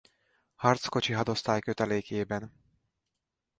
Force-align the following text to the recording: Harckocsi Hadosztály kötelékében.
Harckocsi 0.55 1.13
Hadosztály 1.13 1.59
kötelékében. 1.61 2.51